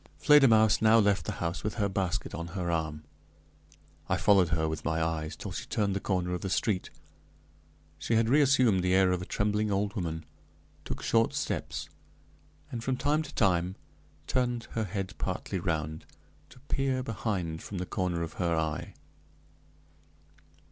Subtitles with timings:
[0.17, 3.03] Fledermausse now left the house with her basket on her arm.
[4.09, 6.89] I followed her with my eyes till she turned the corner of the street.
[7.99, 10.25] She had reassumed the air of a trembling old woman,
[10.85, 11.87] took short steps,
[12.71, 13.75] and from time to time
[14.25, 16.07] turned her head partly around,
[16.49, 18.95] to peer behind from the corner of her eye.